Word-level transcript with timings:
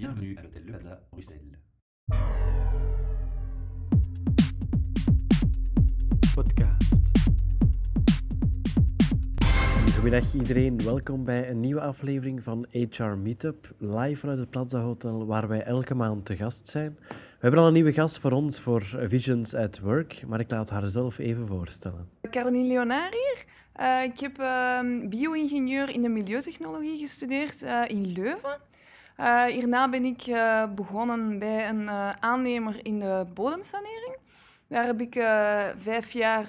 Bienvenue 0.00 0.34
à 0.38 0.42
l'hôtel 0.42 0.62
Le 0.64 0.72
Plaza, 0.72 0.98
Bruxelles. 1.12 1.58
Podcast. 6.34 7.02
Goedemiddag 9.84 10.34
iedereen, 10.34 10.84
welkom 10.84 11.24
bij 11.24 11.50
een 11.50 11.60
nieuwe 11.60 11.80
aflevering 11.80 12.42
van 12.42 12.66
HR 12.70 13.02
Meetup, 13.02 13.74
live 13.78 14.20
vanuit 14.20 14.38
het 14.38 14.50
Plaza 14.50 14.80
Hotel, 14.80 15.26
waar 15.26 15.48
wij 15.48 15.62
elke 15.62 15.94
maand 15.94 16.26
te 16.26 16.36
gast 16.36 16.68
zijn. 16.68 16.96
We 17.08 17.14
hebben 17.38 17.60
al 17.60 17.66
een 17.66 17.72
nieuwe 17.72 17.92
gast 17.92 18.18
voor 18.18 18.32
ons 18.32 18.60
voor 18.60 18.82
Visions 18.82 19.54
at 19.54 19.78
Work, 19.78 20.26
maar 20.26 20.40
ik 20.40 20.50
laat 20.50 20.70
haar 20.70 20.88
zelf 20.88 21.18
even 21.18 21.46
voorstellen. 21.46 22.08
Caroline 22.30 22.68
Leonard 22.68 23.14
hier. 23.14 23.44
Eh, 23.72 24.02
ik 24.02 24.20
heb 24.20 24.38
uh, 24.38 25.08
bio-ingenieur 25.08 25.90
in 25.90 26.02
de 26.02 26.08
milieutechnologie 26.08 26.98
gestudeerd 26.98 27.62
uh, 27.62 27.82
in 27.86 28.12
Leuven. 28.12 28.68
Uh, 29.20 29.44
hierna 29.44 29.88
ben 29.88 30.04
ik 30.04 30.34
begonnen 30.74 31.38
bij 31.38 31.68
een 31.68 31.90
aannemer 32.20 32.86
in 32.86 33.00
de 33.00 33.26
bodemsanering. 33.34 34.16
Daar 34.68 34.84
heb 34.84 35.00
ik 35.00 35.14
vijf 35.76 36.12
jaar 36.12 36.44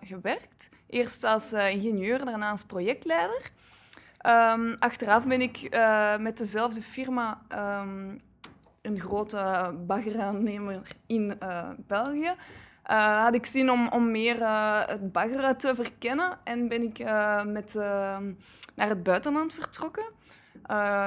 gewerkt. 0.00 0.68
Eerst 0.86 1.24
als 1.24 1.52
ingenieur, 1.52 2.24
daarna 2.24 2.50
als 2.50 2.64
projectleider. 2.64 3.50
Um, 4.26 4.74
achteraf 4.78 5.26
ben 5.26 5.40
ik 5.40 5.68
met 6.18 6.38
dezelfde 6.38 6.82
firma 6.82 7.40
um, 7.52 8.20
een 8.82 9.00
grote 9.00 9.74
baggeraannemer 9.86 10.82
in 11.06 11.38
België 11.86 12.34
had 13.22 13.34
ik 13.34 13.46
zin 13.46 13.70
om, 13.70 13.88
om 13.88 14.10
meer 14.10 14.46
het 14.86 15.12
baggeren 15.12 15.56
te 15.56 15.74
verkennen 15.74 16.38
en 16.44 16.68
ben 16.68 16.82
ik 16.82 16.98
met, 17.46 17.74
naar 18.74 18.88
het 18.88 19.02
buitenland 19.02 19.54
vertrokken. 19.54 20.22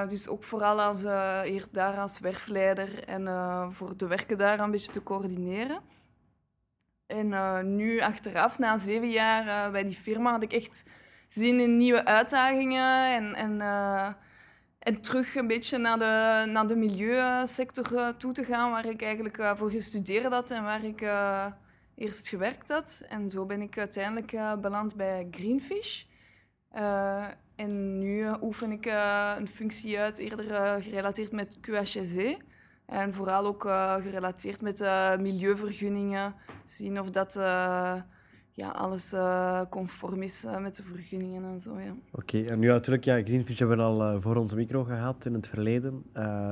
Dus 0.08 0.28
ook 0.28 0.44
vooral 0.44 0.82
als, 0.82 1.02
hier 1.44 1.66
daar 1.72 1.98
als 1.98 2.20
werfleider 2.20 3.04
en 3.04 3.28
voor 3.74 3.98
de 3.98 4.08
werken 4.08 4.38
daar 4.38 4.60
een 4.60 4.72
beetje 4.72 4.92
te 4.92 5.04
coördineren. 5.04 5.80
En 7.06 7.76
nu 7.76 8.00
achteraf, 8.00 8.60
na 8.60 8.78
zeven 8.78 9.10
jaar 9.10 9.72
bij 9.72 9.84
die 9.84 9.96
firma, 9.96 10.32
had 10.32 10.44
ik 10.44 10.54
echt 10.54 10.86
zin 11.28 11.60
in 11.60 11.78
nieuwe 11.78 12.06
uitdagingen 12.06 13.16
en, 13.16 13.36
en, 13.36 13.62
en 14.80 15.02
terug 15.02 15.36
een 15.36 15.48
beetje 15.48 15.78
naar 15.78 16.00
de, 16.00 16.46
naar 16.52 16.68
de 16.68 16.76
milieusector 16.76 18.18
toe 18.18 18.34
te 18.34 18.46
gaan, 18.46 18.72
waar 18.72 18.86
ik 18.86 19.02
eigenlijk 19.02 19.54
voor 19.56 19.72
gestudeerd 19.72 20.34
had 20.34 20.52
en 20.52 20.64
waar 20.64 20.84
ik 20.84 21.02
eerst 21.96 22.28
gewerkt 22.28 22.70
had. 22.70 23.04
En 23.10 23.32
zo 23.32 23.46
ben 23.46 23.62
ik 23.62 23.78
uiteindelijk 23.78 24.62
beland 24.62 24.96
bij 24.96 25.28
Greenfish. 25.32 26.04
En 27.58 28.00
nu 28.00 28.18
uh, 28.18 28.36
oefen 28.42 28.72
ik 28.72 28.86
een 29.38 29.48
functie 29.48 30.00
uit, 30.00 30.18
eerder 30.18 30.82
gerelateerd 30.82 31.32
met 31.32 31.58
QHSE. 31.62 32.38
En 32.86 33.14
vooral 33.14 33.46
ook 33.46 33.62
gerelateerd 34.02 34.62
met 34.62 34.80
milieuvergunningen. 35.20 36.34
Zien 36.66 37.00
of 37.00 37.10
dat 37.10 37.36
ja, 38.58 38.70
alles 38.70 39.14
uh, 39.14 39.62
conform 39.70 40.22
is 40.22 40.46
uh, 40.46 40.58
met 40.58 40.76
de 40.76 40.84
vergunningen 40.84 41.44
en 41.44 41.60
zo. 41.60 41.80
Ja. 41.80 41.96
Oké, 42.12 42.44
en 42.44 42.60
nu 42.60 42.68
natuurlijk, 42.68 43.04
ja, 43.04 43.22
Greenfish 43.22 43.60
hebben 43.60 43.78
we 43.78 43.84
al 43.84 44.02
uh, 44.02 44.22
voor 44.22 44.36
onze 44.36 44.56
micro 44.56 44.84
gehad 44.84 45.26
in 45.26 45.34
het 45.34 45.48
verleden. 45.48 46.04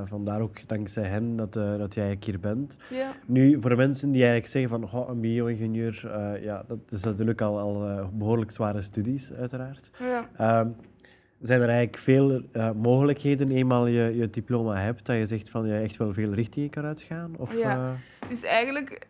vandaar 0.05 0.41
ook 0.41 0.67
dankzij 0.67 1.03
hen 1.03 1.35
dat, 1.35 1.53
dat 1.53 1.93
jij 1.93 2.17
hier 2.19 2.39
bent. 2.39 2.75
Ja. 2.89 3.15
Nu, 3.25 3.61
voor 3.61 3.75
mensen 3.75 4.11
die 4.11 4.21
eigenlijk 4.21 4.51
zeggen 4.51 4.69
van 4.69 5.01
oh, 5.01 5.09
een 5.09 5.21
bio-ingenieur, 5.21 6.09
ja, 6.41 6.63
dat 6.67 6.79
is 6.89 7.03
natuurlijk 7.03 7.41
al, 7.41 7.59
al 7.59 8.09
behoorlijk 8.13 8.51
zware 8.51 8.81
studies, 8.81 9.33
uiteraard. 9.33 9.89
Ja. 9.99 10.73
Ehm, 11.37 11.45
zijn 11.45 11.61
er 11.61 11.69
eigenlijk 11.69 11.97
veel 11.97 12.41
mogelijkheden, 12.75 13.51
eenmaal 13.51 13.87
je 13.87 14.15
je 14.15 14.29
diploma 14.29 14.75
hebt, 14.75 15.05
dat 15.05 15.17
je 15.17 15.25
zegt 15.25 15.49
van 15.49 15.67
je 15.67 15.79
echt 15.79 15.97
wel 15.97 16.13
veel 16.13 16.33
richtingen 16.33 16.69
kan 16.69 16.85
uitgaan? 16.85 17.35
Of, 17.37 17.57
ja, 17.57 17.95
dus 18.27 18.43
eigenlijk 18.43 19.07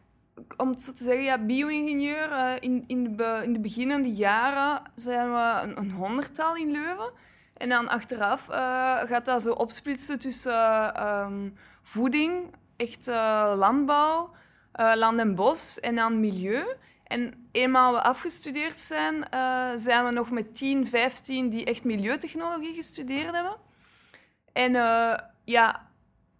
om 0.57 0.69
het 0.69 0.81
zo 0.81 0.91
te 0.91 1.03
zeggen, 1.03 1.23
ja, 1.23 1.37
bio-ingenieur. 1.37 2.30
Uh, 2.30 2.52
in, 2.59 2.83
in, 2.87 3.17
de, 3.17 3.41
in 3.43 3.53
de 3.53 3.59
beginnende 3.59 4.14
jaren 4.14 4.81
zijn 4.95 5.31
we 5.31 5.59
een, 5.64 5.77
een 5.77 5.91
honderdtal 5.91 6.55
in 6.55 6.71
Leuven. 6.71 7.11
En 7.58 7.69
dan 7.69 7.87
achteraf 7.87 8.49
uh, 8.49 8.55
gaat 9.02 9.25
dat 9.25 9.41
zo 9.41 9.52
opsplitsen 9.52 10.19
tussen 10.19 10.52
uh, 10.52 11.25
um, 11.25 11.53
voeding, 11.83 12.55
echt 12.75 13.08
landbouw, 13.55 14.30
land 14.73 15.19
en 15.19 15.35
bos 15.35 15.80
en 15.80 15.95
dan 15.95 16.19
milieu. 16.19 16.65
En 17.05 17.48
eenmaal 17.52 17.93
we 17.93 18.02
afgestudeerd 18.02 18.77
zijn, 18.77 19.27
zijn 19.80 20.05
we 20.05 20.11
nog 20.11 20.32
met 20.32 20.55
10, 20.55 20.88
15 20.88 21.49
die 21.49 21.66
echt 21.66 21.83
milieutechnologie 21.83 22.73
gestudeerd 22.73 23.32
hebben. 23.32 23.55
En 24.54 24.71
ja, 25.44 25.89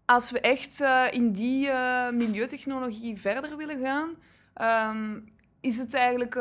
als 0.06 0.32
we 0.32 0.40
echt 0.40 0.82
uh, 0.82 1.04
in 1.12 1.32
die 1.32 1.72
milieutechnologie 2.12 3.18
verder 3.18 3.58
willen 3.58 3.80
gaan, 3.80 4.16
um, 4.92 5.28
is 5.62 5.78
het 5.78 5.94
eigenlijk 5.94 6.34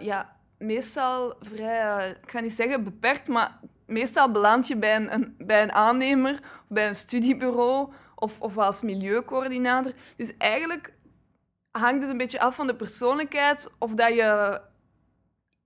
ja, 0.00 0.36
meestal 0.58 1.34
vrij, 1.40 2.08
ik 2.22 2.30
ga 2.30 2.40
niet 2.40 2.52
zeggen 2.52 2.84
beperkt, 2.84 3.28
maar 3.28 3.58
meestal 3.86 4.30
beland 4.30 4.66
je 4.66 4.76
bij 4.76 4.96
een, 4.96 5.34
bij 5.38 5.62
een 5.62 5.72
aannemer 5.72 6.40
bij 6.68 6.88
een 6.88 6.94
studiebureau 6.94 7.92
of, 8.14 8.40
of 8.40 8.58
als 8.58 8.82
milieucoördinator. 8.82 9.92
Dus 10.16 10.36
eigenlijk 10.36 10.92
hangt 11.80 12.02
het 12.02 12.10
een 12.10 12.16
beetje 12.16 12.40
af 12.40 12.54
van 12.54 12.66
de 12.66 12.74
persoonlijkheid 12.74 13.74
of 13.78 13.94
dat 13.94 14.14
je 14.14 14.60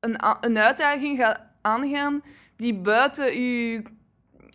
een, 0.00 0.16
een 0.40 0.58
uitdaging 0.58 1.18
gaat 1.18 1.40
aangaan 1.60 2.22
die 2.56 2.74
buiten 2.74 3.24
je, 3.24 3.82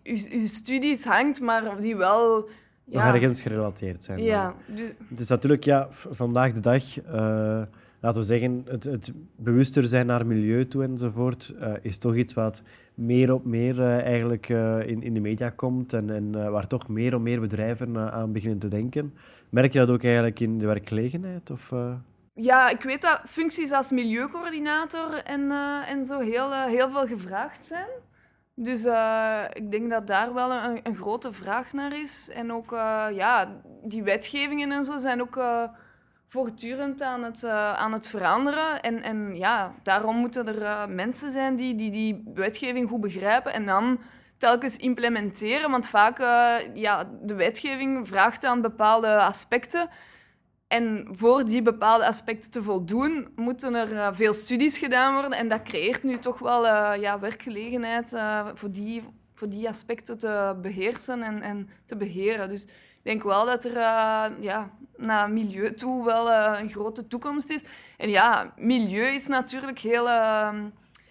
je, 0.04 0.40
je 0.40 0.48
studies 0.48 1.04
hangt, 1.04 1.42
maar 1.42 1.80
die 1.80 1.96
wel 1.96 2.50
ja. 2.84 3.14
ergens 3.14 3.42
gerelateerd 3.42 4.04
zijn. 4.04 4.24
Ja. 4.24 4.56
Is 5.18 5.30
natuurlijk 5.30 5.64
ja, 5.64 5.88
vandaag 5.92 6.54
de 6.54 6.60
dag, 6.60 6.98
uh, 6.98 7.62
laten 8.00 8.22
we 8.22 8.24
zeggen, 8.24 8.66
het, 8.68 8.84
het 8.84 9.12
bewuster 9.36 9.88
zijn 9.88 10.06
naar 10.06 10.26
milieu 10.26 10.68
toe 10.68 10.84
enzovoort, 10.84 11.54
uh, 11.60 11.74
is 11.82 11.98
toch 11.98 12.16
iets 12.16 12.34
wat 12.34 12.62
meer 12.96 13.34
op 13.34 13.46
meer 13.46 13.76
uh, 13.76 14.00
eigenlijk 14.00 14.50
in, 14.86 15.04
in 15.04 15.14
de 15.14 15.20
media 15.20 15.50
komt 15.50 15.94
en, 15.94 16.10
en 16.10 16.52
waar 16.52 16.68
toch 16.68 16.88
meer 16.88 17.14
en 17.14 17.24
meer 17.24 17.40
bedrijven 17.40 18.12
aan 18.12 18.32
beginnen 18.32 18.60
te 18.60 18.68
denken. 18.68 19.14
Merk 19.50 19.74
je 19.74 19.80
dat 19.80 19.90
ook 19.90 20.04
eigenlijk 20.04 20.40
in 20.40 20.58
de 20.60 20.66
werkgelegenheid? 20.66 21.52
Of, 21.52 21.74
Ja, 22.34 22.70
ik 22.70 22.82
weet 22.82 23.02
dat 23.02 23.22
functies 23.26 23.72
als 23.72 23.92
milieucoördinator 23.92 25.14
en, 25.24 25.52
en 25.88 26.06
zo 26.06 26.20
heel, 26.20 26.54
heel 26.54 26.90
veel 26.90 27.08
gevraagd 27.08 27.66
zijn. 27.66 27.90
Dus 28.56 28.86
ik 29.54 29.72
denk 29.72 29.90
dat 29.90 30.08
daar 30.08 30.34
wel 30.34 30.52
een, 30.52 30.80
een, 30.84 30.96
grote 30.96 31.34
vraag 31.34 31.74
naar 31.74 32.00
is. 32.00 32.30
En 32.34 32.54
ook, 32.54 32.72
ja, 33.14 33.62
die 33.84 34.04
wetgevingen 34.04 34.72
en 34.72 34.84
zo 34.84 34.98
zijn 34.98 35.22
ook 35.22 35.38
voortdurend 36.36 37.02
aan 37.02 37.24
het, 37.24 37.46
aan 37.76 37.94
het 37.94 38.08
veranderen. 38.08 38.82
En, 38.82 39.02
en 39.02 39.36
ja, 39.36 39.76
daarom 39.84 40.16
moeten 40.16 40.62
er 40.62 40.90
mensen 40.90 41.32
zijn 41.32 41.56
die, 41.56 41.76
die 41.76 41.92
die 41.92 42.32
wetgeving 42.34 42.90
goed 42.90 43.02
begrijpen 43.02 43.54
en 43.54 43.66
dan 43.66 44.00
telkens 44.38 44.78
implementeren. 44.78 45.72
Want 45.72 45.88
vaak, 45.88 46.20
ja, 46.74 47.10
de 47.22 47.36
wetgeving 47.36 48.08
vraagt 48.08 48.44
aan 48.46 48.62
bepaalde 48.62 49.22
aspecten. 49.22 49.90
En 50.68 51.08
voor 51.12 51.46
die 51.46 51.62
bepaalde 51.62 52.06
aspecten 52.06 52.52
te 52.52 52.64
voldoen, 52.64 53.28
moeten 53.36 53.74
er 53.74 54.16
veel 54.16 54.34
studies 54.34 54.78
gedaan 54.78 55.14
worden. 55.14 55.32
En 55.32 55.48
dat 55.48 55.62
creëert 55.62 56.04
nu 56.04 56.18
toch 56.18 56.40
wel 56.40 56.66
ja, 56.96 57.20
werkgelegenheid 57.20 58.16
voor, 58.54 58.72
die, 58.72 59.04
voor 59.36 59.50
die 59.50 59.68
aspecten 59.68 60.18
te 60.18 60.56
beheersen 60.62 61.24
en, 61.24 61.42
en 61.42 61.70
te 61.86 61.96
beheren. 61.96 62.50
Dus 62.50 62.64
ik 62.64 63.12
denk 63.12 63.24
wel 63.24 63.46
dat 63.46 63.66
er 63.66 63.74
ja, 64.40 64.70
naar 64.98 65.30
milieu 65.30 65.74
toe 65.74 66.06
wel 66.06 66.32
een 66.32 66.70
grote 66.70 67.08
toekomst 67.08 67.50
is. 67.50 67.64
En 67.98 68.10
ja, 68.10 68.54
milieu 68.58 69.06
is 69.06 69.28
natuurlijk 69.28 69.80
heel, 69.80 70.08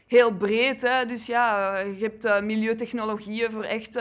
heel 0.07 0.37
breed. 0.37 0.83
Hè? 0.83 1.07
Dus 1.07 1.27
ja, 1.27 1.79
je 1.79 2.11
hebt 2.11 2.43
milieutechnologieën 2.43 3.51
voor 3.51 3.65
echt 3.65 3.99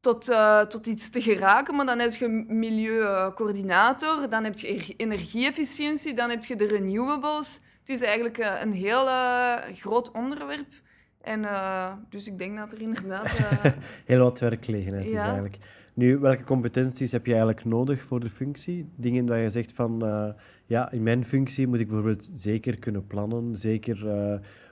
tot, 0.00 0.24
tot 0.68 0.86
iets 0.86 1.10
te 1.10 1.20
geraken. 1.22 1.74
Maar 1.74 1.86
dan 1.86 1.98
heb 1.98 2.14
je 2.14 2.28
milieucoördinator, 2.48 4.28
dan 4.28 4.44
heb 4.44 4.58
je 4.58 4.94
energieefficiëntie, 4.96 6.14
dan 6.14 6.30
heb 6.30 6.44
je 6.44 6.56
de 6.56 6.66
renewables. 6.66 7.60
Het 7.78 7.88
is 7.88 8.02
eigenlijk 8.02 8.38
een 8.38 8.72
heel 8.72 9.06
groot 9.72 10.10
onderwerp. 10.10 10.68
En 11.20 11.46
dus 12.08 12.26
ik 12.26 12.38
denk 12.38 12.56
dat 12.56 12.72
er 12.72 12.80
inderdaad... 12.80 13.30
heel 14.06 14.22
wat 14.22 14.40
werkgelegenheid 14.40 15.04
ja. 15.04 15.10
is 15.10 15.22
eigenlijk. 15.22 15.58
Nu, 15.94 16.18
welke 16.18 16.44
competenties 16.44 17.12
heb 17.12 17.26
je 17.26 17.32
eigenlijk 17.32 17.64
nodig 17.64 18.02
voor 18.02 18.20
de 18.20 18.30
functie? 18.30 18.88
Dingen 18.96 19.26
waar 19.26 19.38
je 19.38 19.50
zegt 19.50 19.72
van, 19.72 20.04
ja, 20.66 20.90
in 20.90 21.02
mijn 21.02 21.24
functie 21.24 21.66
moet 21.66 21.80
ik 21.80 21.86
bijvoorbeeld 21.86 22.30
zeker 22.34 22.78
kunnen 22.78 23.06
plannen, 23.06 23.58
zeker 23.58 24.06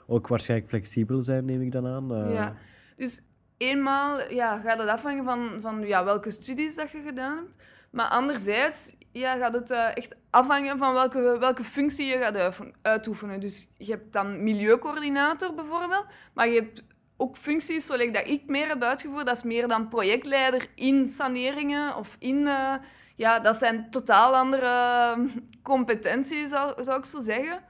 ook 0.06 0.28
waarschijnlijk 0.28 0.70
flexibel 0.70 1.22
zijn, 1.22 1.44
neem 1.44 1.62
ik 1.62 1.72
dan 1.72 1.86
aan. 1.86 2.32
Ja, 2.32 2.54
dus 2.96 3.22
eenmaal 3.56 4.30
ja, 4.30 4.60
gaat 4.60 4.78
het 4.78 4.88
afhangen 4.88 5.24
van, 5.24 5.60
van 5.60 5.86
ja, 5.86 6.04
welke 6.04 6.30
studies 6.30 6.74
dat 6.74 6.90
je 6.90 7.02
gedaan 7.06 7.36
hebt. 7.36 7.56
Maar 7.90 8.08
anderzijds 8.08 8.94
ja, 9.12 9.36
gaat 9.36 9.54
het 9.54 9.70
uh, 9.70 9.96
echt 9.96 10.16
afhangen 10.30 10.78
van 10.78 10.92
welke, 10.92 11.38
welke 11.38 11.64
functie 11.64 12.06
je 12.06 12.18
gaat 12.18 12.58
uitoefenen. 12.82 13.40
Dus 13.40 13.68
je 13.76 13.90
hebt 13.90 14.12
dan 14.12 14.42
milieucoördinator 14.42 15.54
bijvoorbeeld, 15.54 16.06
maar 16.34 16.48
je 16.48 16.60
hebt 16.60 16.82
ook 17.16 17.36
functies 17.36 17.86
zoals 17.86 18.12
dat 18.12 18.26
ik 18.26 18.42
meer 18.46 18.68
heb 18.68 18.82
uitgevoerd, 18.82 19.26
dat 19.26 19.36
is 19.36 19.42
meer 19.42 19.68
dan 19.68 19.88
projectleider 19.88 20.68
in 20.74 21.08
saneringen 21.08 21.96
of 21.96 22.16
in... 22.18 22.46
eh, 22.46 22.74
ja, 23.18 23.40
dat 23.40 23.56
zijn 23.56 23.90
totaal 23.90 24.36
andere 24.36 24.66
ehm, 24.66 25.26
competenties, 25.62 26.48
zou, 26.48 26.96
ik 26.96 27.04
zo 27.04 27.20
zeggen. 27.20 27.60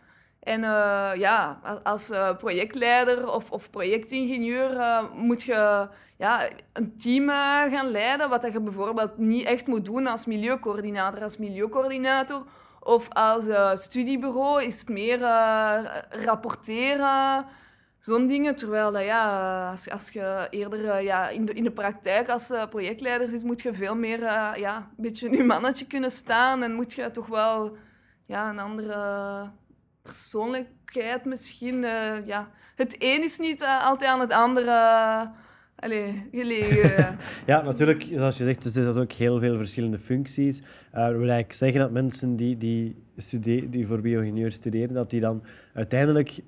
En 0.40 0.64
eh, 0.64 1.10
ja, 1.14 1.60
als 1.82 2.10
eh, 2.10 2.36
projectleider 2.36 3.30
of, 3.32 3.50
of 3.50 3.70
projectingenieur 3.70 4.76
eh, 4.76 5.04
moet 5.14 5.42
je 5.42 5.88
ja, 6.18 6.48
een 6.72 6.96
team 6.96 7.28
eh, 7.28 7.36
gaan 7.72 7.90
leiden, 7.90 8.28
wat 8.28 8.42
dat 8.42 8.52
je 8.52 8.60
bijvoorbeeld 8.60 9.18
niet 9.18 9.46
echt 9.46 9.66
moet 9.66 9.84
doen 9.84 10.06
als 10.06 10.26
milieucoördinator. 10.26 11.22
Als 11.22 11.36
milieucoördinator 11.36 12.44
of 12.80 13.08
als 13.08 13.48
eh, 13.48 13.74
studiebureau 13.74 14.64
is 14.64 14.80
het 14.80 14.88
meer 14.88 15.22
eh, 15.22 15.84
rapporteren, 16.10 17.46
zo'n 17.98 18.26
dingen. 18.26 18.56
Terwijl 18.56 18.92
dat, 18.92 19.04
ja, 19.04 19.70
als, 19.70 19.90
als 19.90 20.10
je 20.10 20.46
eerder 20.50 21.02
ja, 21.02 21.28
in, 21.28 21.44
de, 21.44 21.52
in 21.52 21.64
de 21.64 21.72
praktijk 21.72 22.28
als 22.28 22.52
projectleider 22.70 23.28
zit, 23.28 23.44
moet 23.44 23.62
je 23.62 23.74
veel 23.74 23.96
meer 23.96 24.20
ja, 24.58 24.76
een 24.76 25.02
beetje 25.02 25.28
in 25.28 25.36
je 25.36 25.44
mannetje 25.44 25.86
kunnen 25.86 26.10
staan 26.10 26.62
en 26.62 26.74
moet 26.74 26.92
je 26.92 27.10
toch 27.10 27.26
wel 27.26 27.76
ja, 28.26 28.48
een 28.48 28.58
andere 28.58 29.50
persoonlijkheid 30.02 31.24
misschien. 31.24 31.80
ja. 32.24 32.50
Het 32.76 32.96
een 32.98 33.22
is 33.22 33.38
niet 33.38 33.64
altijd 33.64 34.10
aan 34.10 34.20
het 34.20 34.32
andere 34.32 35.30
allee, 35.78 36.22
gelegen. 36.32 37.16
ja. 37.46 37.62
Natuurlijk, 37.62 38.06
zoals 38.14 38.36
je 38.38 38.44
zegt, 38.44 38.64
er 38.64 38.70
zitten 38.70 38.96
ook 39.02 39.12
heel 39.12 39.38
veel 39.38 39.56
verschillende 39.56 39.98
functies. 39.98 40.58
Eh 40.58 41.00
dat 41.02 41.10
wil 41.10 41.18
eigenlijk 41.20 41.52
zeggen 41.52 41.80
dat 41.80 41.90
mensen 41.90 42.36
die, 42.36 42.56
die, 42.56 42.94
stude- 43.16 43.70
die 43.70 43.86
voor 43.86 44.00
bioingenieur 44.00 44.52
studeren, 44.52 44.94
dat 44.94 45.10
die 45.10 45.20
dan 45.20 45.42
uiteindelijk, 45.74 46.38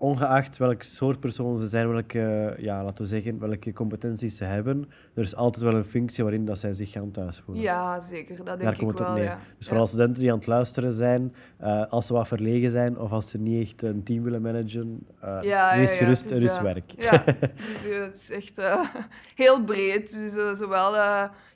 ongeacht 0.00 0.56
welk 0.56 0.82
soort 0.82 1.20
persoon 1.20 1.58
ze 1.58 1.68
zijn, 1.68 1.90
welke, 1.92 2.54
ja, 2.58 2.84
laten 2.84 3.02
we 3.04 3.08
zeggen, 3.10 3.38
welke 3.38 3.72
competenties 3.72 4.36
ze 4.36 4.44
hebben, 4.44 4.88
er 5.14 5.22
is 5.22 5.34
altijd 5.36 5.64
wel 5.64 5.74
een 5.74 5.84
functie 5.84 6.22
waarin 6.24 6.44
dat 6.44 6.58
zij 6.58 6.72
zich 6.72 6.90
gaan 6.92 7.10
thuisvoelen. 7.10 7.62
ja, 7.64 8.00
zeker. 8.00 8.36
Dat 8.36 8.46
Daar 8.46 8.58
denk 8.58 8.78
komt 8.78 8.92
ik 8.92 8.98
het 8.98 9.00
op 9.00 9.06
wel, 9.06 9.14
neer. 9.16 9.24
ja. 9.24 9.34
Dus 9.38 9.44
Ja. 9.58 9.66
vooral 9.66 9.86
studenten 9.86 10.22
die 10.22 10.32
aan 10.32 10.38
het 10.38 10.46
luisteren 10.46 10.92
zijn, 10.92 11.34
eh, 11.58 11.86
als 11.86 12.06
ze 12.06 12.12
wat 12.12 12.28
verlegen 12.28 12.70
zijn 12.70 12.98
of 12.98 13.10
als 13.12 13.30
ze 13.30 13.38
niet 13.38 13.62
echt 13.66 13.82
een 13.82 14.02
team 14.02 14.22
willen 14.22 14.42
managen, 14.42 15.06
eh 15.20 15.38
Ja, 15.42 15.76
wees 15.76 15.96
gerust, 15.96 16.22
het 16.24 16.32
is, 16.32 16.36
er 16.38 16.42
is 16.50 16.56
eh, 16.56 16.62
werk. 16.62 16.92
Ja, 16.96 17.24
dus 17.72 17.82
het 18.06 18.14
is 18.16 18.30
echt 18.30 18.60
heel 19.42 19.64
breed. 19.64 20.12
Dus 20.12 20.58
zowel, 20.58 20.94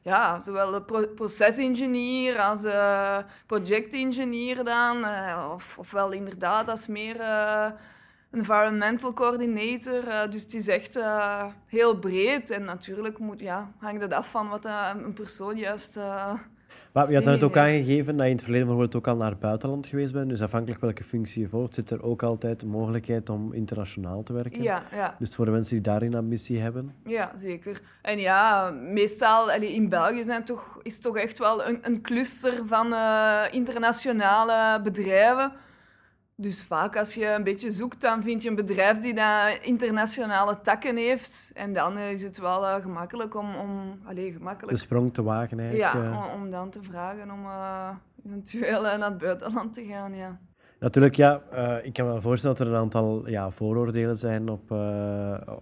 ja, 0.02 0.40
zowel 0.42 0.70
de 0.70 0.82
pro 0.82 1.06
procesingenieur 1.14 2.38
als 2.38 2.64
uh, 2.64 3.18
projectingenieur 3.46 4.64
dan. 4.64 5.04
of, 5.52 5.78
ofwel 5.78 6.12
inderdaad 6.12 6.68
als 6.68 6.86
meer 6.86 7.16
environmental 8.34 9.12
coordinator. 9.12 10.08
eh, 10.08 10.30
dus 10.30 10.42
het 10.42 10.54
is 10.54 10.68
echt 10.68 10.98
heel 11.66 11.98
breed. 11.98 12.50
En 12.50 12.64
natuurlijk 12.64 13.18
moet, 13.18 13.40
ja, 13.40 13.70
hangt 13.78 14.00
het 14.02 14.12
af 14.12 14.30
van 14.30 14.48
wat 14.48 14.64
eh, 14.64 14.90
een 15.04 15.12
persoon 15.12 15.56
juist... 15.56 15.96
eh, 15.96 16.32
Maar 16.92 17.08
je 17.08 17.14
had 17.14 17.24
net 17.24 17.42
ook 17.42 17.54
heeft. 17.54 17.66
aangegeven 17.66 18.16
dat 18.16 18.22
je 18.24 18.30
in 18.30 18.36
het 18.36 18.44
verleden 18.44 18.66
bijvoorbeeld 18.66 18.96
ook 18.96 19.06
al 19.12 19.16
naar 19.16 19.30
het 19.30 19.40
buitenland 19.40 19.86
geweest 19.86 20.12
bent. 20.12 20.28
Dus 20.28 20.42
afhankelijk 20.42 20.80
welke 20.80 21.04
functie 21.04 21.42
je 21.42 21.48
volgt, 21.48 21.74
zit 21.74 21.90
er 21.90 22.02
ook 22.02 22.22
altijd 22.22 22.60
de 22.60 22.66
mogelijkheid 22.66 23.28
om 23.30 23.52
internationaal 23.52 24.22
te 24.22 24.32
werken. 24.32 24.62
ja, 24.62 24.82
ja. 24.92 25.16
Dus 25.18 25.34
voor 25.34 25.44
de 25.44 25.50
mensen 25.50 25.74
die 25.74 25.84
daarin 25.84 26.14
ambitie 26.14 26.60
hebben. 26.60 26.94
Ja, 27.04 27.32
zeker. 27.36 27.80
En 28.02 28.18
ja, 28.18 28.70
meestal 28.70 29.50
allee, 29.50 29.72
in 29.74 29.88
België 29.88 30.24
zijn 30.24 30.44
toch, 30.44 30.78
is 30.82 30.98
toch 31.00 31.16
echt 31.16 31.38
wel 31.38 31.66
een, 31.66 31.78
een 31.82 32.02
cluster 32.02 32.66
van 32.66 32.94
internationale 33.50 34.80
bedrijven. 34.82 35.52
Dus 36.36 36.64
vaak 36.64 36.96
als 36.96 37.14
je 37.14 37.26
een 37.26 37.44
beetje 37.44 37.70
zoekt, 37.70 38.00
dan 38.00 38.22
vind 38.22 38.42
je 38.42 38.48
een 38.48 38.54
bedrijf 38.54 38.98
die 38.98 39.14
dat 39.14 39.58
internationale 39.62 40.60
takken 40.60 40.96
heeft. 40.96 41.50
En 41.54 41.72
dan 41.72 41.98
is 41.98 42.22
het 42.22 42.38
wel 42.38 42.66
eh, 42.66 42.82
gemakkelijk 42.82 43.34
om... 43.34 43.56
om 43.56 43.98
gemakkelijk. 44.14 44.68
De 44.68 44.76
sprong 44.76 45.14
te 45.14 45.22
wagen 45.22 45.60
eigenlijk. 45.60 45.92
ja, 45.92 46.02
eh. 46.02 46.32
om, 46.34 46.42
om 46.42 46.50
dan 46.50 46.70
te 46.70 46.82
vragen 46.82 47.30
om 47.30 47.44
eh, 47.44 47.90
eventueel 48.26 48.82
naar 48.82 49.00
het 49.00 49.18
buitenland 49.18 49.74
te 49.74 49.84
gaan, 49.84 50.14
ja. 50.14 50.38
Natuurlijk, 50.78 51.14
ja, 51.14 51.42
ik 51.82 51.92
kan 51.92 52.04
me 52.04 52.10
wel 52.10 52.20
voorstellen 52.20 52.56
dat 52.56 52.66
er 52.66 52.72
een 52.72 52.80
aantal 52.80 53.28
ja, 53.28 53.50
vooroordelen 53.50 54.18
zijn 54.18 54.48
op, 54.48 54.70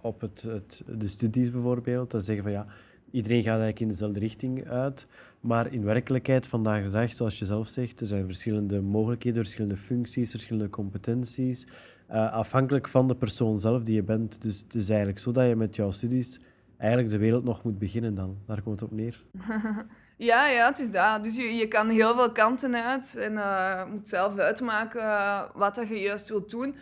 op 0.01 0.21
het, 0.21 0.41
het, 0.41 0.83
de 0.87 1.07
studies 1.07 1.51
bijvoorbeeld. 1.51 2.11
Dat 2.11 2.19
ze 2.19 2.25
zeggen 2.25 2.43
van 2.43 2.53
ja, 2.53 2.65
iedereen 3.13 3.43
gaat 3.43 3.59
eigenlijk 3.59 3.79
in 3.79 3.87
dezelfde 3.87 4.19
richting 4.19 4.67
uit. 4.67 5.07
Maar 5.39 5.73
in 5.73 5.83
werkelijkheid, 5.83 6.47
vandaag 6.47 6.83
de 6.83 6.89
dag, 6.89 7.13
zoals 7.13 7.39
je 7.39 7.45
zelf 7.45 7.67
zegt, 7.67 8.01
er 8.01 8.07
zijn 8.07 8.25
verschillende 8.25 8.81
mogelijkheden, 8.81 9.41
verschillende 9.43 9.77
functies, 9.77 10.31
verschillende 10.31 10.69
competenties. 10.69 11.67
eh, 12.07 12.33
afhankelijk 12.33 12.87
van 12.87 13.07
de 13.07 13.15
persoon 13.15 13.59
zelf 13.59 13.83
die 13.83 13.95
je 13.95 14.03
bent. 14.03 14.41
Dus 14.41 14.59
het 14.59 14.75
is 14.75 14.89
eigenlijk 14.89 15.19
zo 15.19 15.31
dat 15.31 15.47
je 15.47 15.55
met 15.55 15.75
jouw 15.75 15.91
studies 15.91 16.39
eigenlijk 16.77 17.11
de 17.13 17.17
wereld 17.17 17.43
nog 17.43 17.63
moet 17.63 17.79
beginnen 17.79 18.15
dan. 18.15 18.37
Daar 18.45 18.61
komt 18.61 18.79
het 18.79 18.89
op 18.89 18.95
neer. 18.97 19.23
Ja, 20.17 20.47
ja, 20.47 20.67
het 20.67 20.79
is 20.79 20.91
dat. 20.91 21.23
Dus 21.23 21.35
je, 21.35 21.43
je 21.43 21.67
kan 21.67 21.89
heel 21.89 22.15
veel 22.15 22.31
kanten 22.31 22.75
uit 22.83 23.15
en 23.17 23.37
eh, 23.37 23.85
moet 23.91 24.07
zelf 24.07 24.37
uitmaken 24.37 25.01
eh, 25.01 25.41
wat 25.53 25.75
je 25.75 25.99
juist 25.99 26.29
wilt 26.29 26.49
doen. 26.49 26.75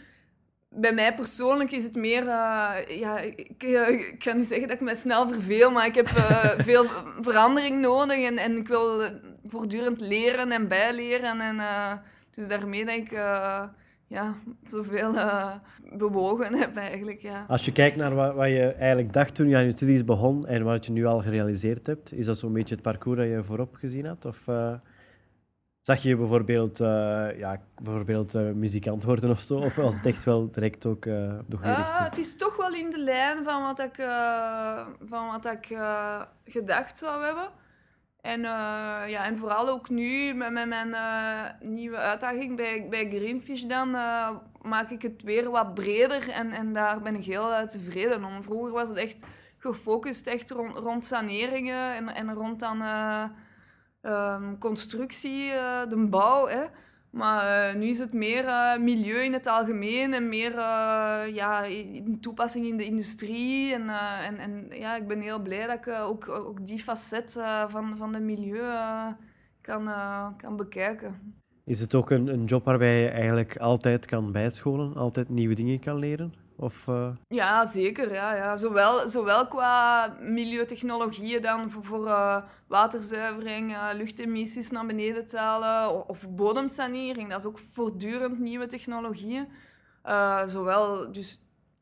Bij 0.75 0.93
mij 0.93 1.13
persoonlijk 1.13 1.71
is 1.71 1.83
het 1.83 1.95
meer... 1.95 2.21
eh, 2.21 2.99
ja, 2.99 3.19
ik, 3.19 3.63
eh, 3.63 3.89
ik 3.89 4.19
kan 4.19 4.35
niet 4.35 4.45
zeggen 4.45 4.67
dat 4.67 4.77
ik 4.77 4.83
me 4.83 4.95
snel 4.95 5.27
verveel, 5.27 5.71
maar 5.71 5.85
ik 5.85 5.95
heb 5.95 6.07
eh, 6.07 6.49
veel 6.69 6.85
verandering 7.21 7.81
nodig 7.81 8.17
en, 8.17 8.37
en 8.37 8.57
ik 8.57 8.67
wil 8.67 9.03
voortdurend 9.43 10.01
leren 10.01 10.51
en 10.51 10.67
bijleren. 10.67 11.41
En, 11.41 11.59
dus 12.31 12.47
daarmee 12.47 12.85
dat 12.85 12.95
ik 12.95 13.11
ja, 14.07 14.35
zoveel 14.63 15.13
bewogen 15.97 16.53
heb 16.53 16.75
eigenlijk, 16.75 17.21
ja. 17.21 17.45
Als 17.47 17.65
je 17.65 17.71
kijkt 17.71 17.95
naar 17.95 18.15
wat, 18.15 18.35
wat 18.35 18.47
je 18.47 18.71
eigenlijk 18.71 19.13
dacht 19.13 19.35
toen 19.35 19.47
je 19.47 19.55
aan 19.55 19.65
je 19.65 19.71
studies 19.71 20.05
begon 20.05 20.47
en 20.47 20.63
wat 20.63 20.85
je 20.85 20.91
nu 20.91 21.05
al 21.05 21.21
gerealiseerd 21.21 21.87
hebt, 21.87 22.13
is 22.13 22.25
dat 22.25 22.37
zo'n 22.37 22.53
beetje 22.53 22.75
het 22.75 22.83
parcours 22.83 23.17
dat 23.17 23.27
je 23.27 23.43
voorop 23.43 23.75
gezien 23.75 24.05
had? 24.05 24.25
Of 24.25 24.45
zag 25.81 26.01
je 26.01 26.15
bijvoorbeeld, 26.15 26.79
eh, 26.79 27.37
ja, 27.37 27.61
bijvoorbeeld 27.81 28.35
eh, 28.35 28.51
muzikant 28.51 29.03
worden 29.03 29.29
of 29.29 29.39
zo? 29.39 29.57
Of 29.57 29.75
was 29.75 29.95
het 29.95 30.05
echt 30.05 30.23
wel 30.23 30.51
direct 30.51 30.85
ook 30.85 31.05
eh, 31.05 31.37
op 31.39 31.49
de 31.49 31.57
goede 31.57 31.71
Ah, 31.71 31.77
richting? 31.77 32.07
het 32.07 32.17
is 32.17 32.35
toch 32.35 32.55
wel 32.55 32.73
in 32.73 32.89
de 32.89 32.99
lijn 32.99 33.43
van 33.43 33.61
wat 33.63 33.79
ik, 33.79 33.95
van 35.05 35.27
wat 35.27 35.45
ik 35.45 35.77
gedacht 36.45 36.97
zou 36.97 37.25
hebben. 37.25 37.49
En, 38.21 38.41
ja, 39.07 39.25
en 39.25 39.37
vooral 39.37 39.69
ook 39.69 39.89
nu 39.89 40.33
met, 40.33 40.51
met 40.51 40.67
mijn 40.67 40.95
nieuwe 41.59 41.97
uitdaging 41.97 42.55
bij, 42.55 42.87
bij 42.89 43.09
Greenfish 43.09 43.61
dan, 43.61 43.91
maak 44.61 44.89
ik 44.89 45.01
het 45.01 45.23
weer 45.23 45.49
wat 45.49 45.73
breder 45.73 46.29
en, 46.29 46.51
en 46.51 46.73
daar 46.73 47.01
ben 47.01 47.15
ik 47.15 47.25
heel 47.25 47.67
tevreden 47.67 48.23
om. 48.23 48.43
Vroeger 48.43 48.71
was 48.71 48.89
het 48.89 48.97
echt 48.97 49.25
gefocust 49.57 50.27
echt 50.27 50.51
rond, 50.51 50.75
rond 50.75 51.05
saneringen 51.05 51.95
en, 51.95 52.09
en 52.09 52.33
rond 52.33 52.59
dan 52.59 52.81
eh, 54.01 54.11
ehm, 54.11 54.57
constructie, 54.57 55.51
eh, 55.51 55.89
de 55.89 56.07
bouw. 56.09 56.47
Hè. 56.47 56.63
Maar 57.09 57.69
eh, 57.69 57.75
nu 57.75 57.87
is 57.87 57.99
het 57.99 58.13
meer 58.13 58.45
eh, 58.45 58.77
milieu 58.77 59.23
in 59.23 59.33
het 59.33 59.47
algemeen 59.47 60.13
en 60.13 60.29
meer 60.29 60.55
ja, 61.33 61.63
in 61.63 62.17
toepassing 62.21 62.65
in 62.65 62.77
de 62.77 62.85
industrie. 62.85 63.73
En, 63.73 63.89
en, 64.23 64.37
en 64.37 64.79
ja, 64.79 64.95
ik 64.95 65.07
ben 65.07 65.21
heel 65.21 65.41
blij 65.41 65.67
dat 65.67 65.75
ik 65.75 65.87
ook, 65.87 66.29
ook 66.29 66.65
die 66.65 66.79
facet 66.79 67.43
van, 67.67 67.97
van 67.97 68.11
de 68.11 68.19
milieu 68.19 68.61
kan, 69.61 69.89
kan 70.37 70.55
bekijken. 70.55 71.39
Is 71.65 71.81
het 71.81 71.95
ook 71.95 72.09
een, 72.09 72.27
een 72.27 72.43
job 72.43 72.65
waarbij 72.65 73.01
je 73.01 73.09
eigenlijk 73.09 73.57
altijd 73.57 74.05
kan 74.05 74.31
bijscholen, 74.31 74.95
altijd 74.95 75.29
nieuwe 75.29 75.55
dingen 75.55 75.79
kan 75.79 75.97
leren? 75.97 76.40
Of, 76.55 76.87
eh, 76.87 77.09
Ja, 77.27 77.65
zeker. 77.65 78.13
Ja, 78.13 78.35
ja. 78.35 78.55
Zowel, 78.55 79.07
zowel 79.07 79.47
qua 79.47 80.07
milieutechnologieën 80.19 81.41
dan 81.41 81.69
voor, 81.71 81.83
voor 81.83 82.07
eh, 82.07 82.43
waterzuivering, 82.67 83.73
eh, 83.73 83.87
luchtemissies 83.93 84.69
naar 84.69 84.85
beneden 84.85 85.27
te 85.27 85.37
halen, 85.37 85.89
o- 85.95 86.03
of 86.07 86.29
bodemsanering. 86.29 87.29
Dat 87.29 87.39
is 87.39 87.45
ook 87.45 87.59
voortdurend 87.73 88.39
nieuwe 88.39 88.65
technologieën. 88.67 89.47
Zowel 90.45 91.11
dus 91.11 91.39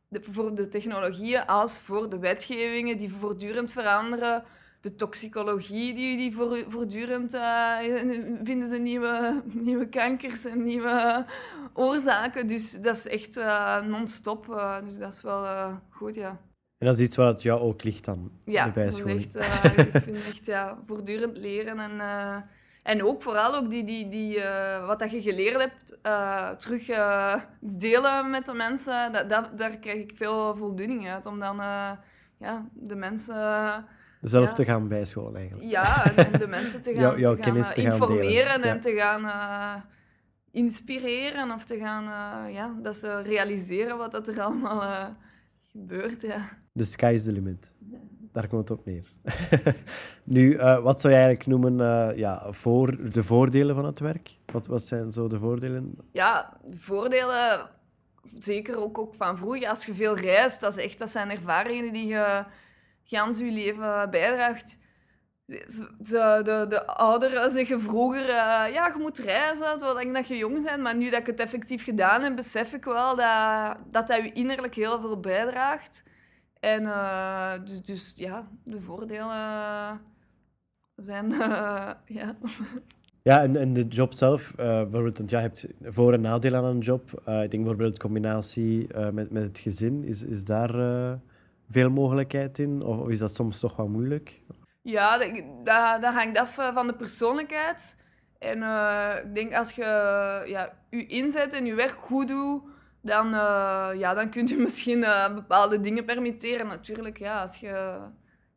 de, 0.08 0.22
voor 0.32 0.56
de 0.56 0.68
technologieën 0.68 1.46
als 1.46 1.80
voor 1.80 2.10
de 2.10 2.20
wetgevingen 2.20 2.98
die 2.98 3.12
voortdurend 3.14 3.72
veranderen. 3.72 4.44
De 4.82 4.96
toxicologie, 4.96 5.94
die, 5.94 6.18
die 6.18 6.34
voor, 6.34 6.64
voortdurend 6.68 7.34
eh, 7.34 7.78
vinden 8.50 8.70
ze 8.70 8.78
nieuwe, 8.78 9.42
nieuwe 9.68 9.90
kankers 9.90 10.46
en 10.46 10.64
nieuwe 10.64 11.26
oorzaken. 11.74 12.48
Dus 12.48 12.72
dat 12.72 12.96
is 12.96 13.08
echt 13.08 13.38
eh, 13.38 13.82
non-stop. 13.82 14.50
eh, 14.50 14.78
dus 14.84 14.98
dat 14.98 15.14
is 15.14 15.22
wel 15.22 15.46
goed, 15.90 16.16
ja. 16.16 16.30
en 16.78 16.88
dat 16.88 16.98
is 16.98 17.06
iets 17.06 17.16
wat 17.16 17.42
jou 17.42 17.62
ook 17.62 17.84
ligt 17.84 18.06
dan, 18.06 18.32
Ja, 18.46 18.76
echt, 18.76 19.36
eh, 19.36 19.78
ik 19.94 20.02
vind 20.02 20.18
echt 20.18 20.46
ja, 20.46 20.78
voortdurend 20.86 21.38
leren. 21.38 21.80
En, 21.80 22.02
en 22.84 23.04
ook 23.04 23.22
vooral 23.22 23.56
ook 23.56 23.70
die, 23.70 23.84
die, 23.84 24.08
die, 24.08 24.42
wat 24.86 25.00
dat 25.00 25.12
je 25.12 25.22
geleerd 25.22 25.58
hebt, 25.58 25.98
terug 26.62 26.86
delen 27.60 28.30
met 28.30 28.46
de 28.46 28.54
mensen. 28.54 29.12
Dat, 29.12 29.30
dat, 29.30 29.58
daar 29.58 29.78
krijg 29.78 29.98
ik 29.98 30.12
veel 30.16 30.56
voldoening 30.56 31.10
uit. 31.10 31.26
Om 31.26 31.40
dan 31.40 31.58
ja, 32.38 32.70
de 32.74 32.96
mensen... 32.96 33.98
Zelf 34.22 34.48
ja. 34.48 34.54
te 34.54 34.66
gaan 34.66 34.88
bijscholen 34.88 35.36
eigenlijk. 35.36 35.70
Ja, 35.70 36.16
en 36.16 36.40
de 36.40 36.48
mensen 36.48 36.82
te 36.82 36.94
gaan, 36.96 37.16
te 37.16 37.22
gaan, 37.22 37.56
eh, 37.56 37.64
te 37.64 37.82
gaan 37.82 37.92
informeren 37.92 38.62
en 38.62 38.80
te 38.80 38.94
gaan 38.94 39.26
eh, 39.26 39.82
inspireren 40.52 41.52
of 41.52 41.66
te 41.66 41.78
gaan, 41.78 42.04
eh, 42.04 42.54
ja, 42.54 42.76
dat 42.82 42.96
ze 42.96 43.22
realiseren 43.22 43.98
wat 43.98 44.12
dat 44.12 44.28
er 44.28 44.42
allemaal 44.42 45.16
gebeurt. 45.72 46.22
Ja. 46.22 46.50
The 46.74 46.86
sky 46.86 47.12
is 47.14 47.24
the 47.24 47.32
limit. 47.32 47.72
Daar 48.32 48.48
komt 48.48 48.70
het 48.70 48.80
op 48.80 48.86
neer. 48.86 49.14
nu, 50.24 50.58
wat 50.58 51.02
zou 51.02 51.14
je 51.14 51.20
eigenlijk 51.20 51.50
noemen 51.50 51.78
ja, 52.18 52.52
voor 52.52 53.12
de 53.12 53.24
voordelen 53.24 53.76
van 53.76 53.86
het 53.86 54.00
werk? 54.00 54.38
Wat, 54.46 54.68
wat 54.68 54.84
zijn 54.84 55.12
zo 55.12 55.28
de 55.28 55.40
voordelen? 55.40 55.96
Ja, 56.12 56.58
de 56.66 56.78
voordelen, 56.78 57.70
zeker 58.40 58.78
ook, 58.78 58.98
ook 58.98 59.16
van 59.16 59.38
vroeger, 59.38 59.70
als 59.70 59.86
je 59.86 59.94
veel 59.94 60.18
reist, 60.18 60.62
dat, 60.62 60.78
is 60.78 60.84
echt, 60.84 61.00
dat 61.00 61.10
zijn 61.10 61.32
ervaringen 61.32 61.94
die 61.94 62.08
je 62.08 62.44
gans 63.10 63.40
je 63.40 63.52
leven 63.52 64.10
bijdraagt. 64.10 64.78
De, 65.46 66.42
de, 66.44 66.66
de 66.68 66.86
ouderen 66.86 67.52
zeggen 67.52 67.82
vroeger, 67.82 68.24
uh, 68.24 68.74
ja, 68.74 68.88
je 68.88 68.94
moet 68.98 69.18
reizen, 69.18 69.78
terwijl 69.78 70.00
ik 70.00 70.14
dat 70.14 70.28
je 70.28 70.38
jong 70.38 70.64
bent. 70.64 70.82
Maar 70.82 70.96
nu 70.96 71.10
dat 71.10 71.20
ik 71.20 71.26
het 71.26 71.40
effectief 71.40 71.84
gedaan 71.84 72.22
heb, 72.22 72.36
besef 72.36 72.74
ik 72.74 72.84
wel 72.84 73.16
dat 73.16 73.78
dat, 73.92 74.08
dat 74.08 74.24
je 74.24 74.32
innerlijk 74.32 74.76
heel 74.76 75.02
veel 75.02 75.20
bijdraagt. 75.20 76.04
En 76.60 76.82
uh, 76.84 77.54
dus, 77.64 77.82
dus 77.82 78.14
ja, 78.16 78.48
de 78.64 78.82
voordelen 78.82 80.02
zijn, 80.96 81.32
uh, 81.32 81.92
ja... 82.20 82.36
Ja, 83.24 83.42
en, 83.42 83.56
en 83.56 83.74
de 83.74 83.88
job 83.88 84.14
zelf, 84.14 84.54
bijvoorbeeld, 84.56 85.30
je 85.30 85.36
hebt 85.36 85.68
voor- 85.82 86.14
en 86.14 86.22
nadeel 86.22 86.56
aan 86.56 86.64
een 86.64 86.80
job. 86.80 87.12
ik 87.12 87.24
denk 87.26 87.52
bijvoorbeeld 87.52 87.94
de 87.94 88.00
combinatie 88.00 88.88
met, 89.12 89.32
met 89.32 89.44
het 89.44 89.60
gezin, 89.60 90.04
is, 90.04 90.24
is 90.24 90.44
daar 90.44 90.72
veel 91.72 91.90
mogelijkheid 91.90 92.60
in? 92.60 92.82
Of, 92.82 93.10
is 93.10 93.20
dat 93.20 93.36
soms 93.36 93.60
toch 93.60 93.76
wel 93.76 93.88
moeilijk? 93.88 94.42
Ja, 94.82 95.18
dat, 95.18 96.02
dat, 96.02 96.14
hangt 96.14 96.38
af 96.38 96.54
van 96.54 96.88
de 96.88 96.96
persoonlijkheid. 96.96 97.98
En 98.38 98.58
uh, 98.58 99.16
ik 99.24 99.36
denk 99.36 99.54
als 99.54 99.72
je 99.72 99.84
ja, 100.46 100.74
je 100.90 101.06
inzet 101.06 101.54
en 101.54 101.66
je 101.66 101.74
werk 101.74 101.98
goed 102.00 102.28
doet, 102.28 102.62
dan, 103.02 103.30
ja, 103.98 104.14
dan 104.14 104.30
kun 104.30 104.48
je 104.48 104.58
misschien 104.68 105.00
bepaalde 105.36 105.80
dingen 105.80 106.06
permitteren. 106.06 106.68
Natuurlijk, 106.68 107.18
ja, 107.18 107.42
als 107.42 107.58
je, 107.58 107.98